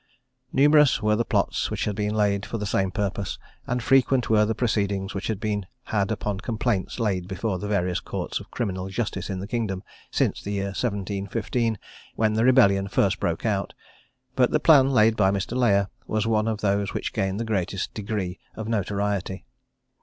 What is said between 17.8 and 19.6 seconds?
degree of notoriety.